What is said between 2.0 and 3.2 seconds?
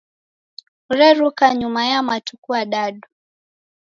matuku adadu.